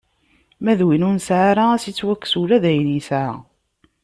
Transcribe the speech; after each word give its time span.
Ma 0.63 0.73
d 0.79 0.81
win 0.85 1.05
ur 1.07 1.13
nesɛi 1.15 1.45
ara, 1.49 1.63
ad 1.71 1.79
s-ittwakkes 1.81 2.33
ula 2.41 2.57
d 2.63 2.65
ayen 2.69 2.93
yesɛa. 2.95 3.31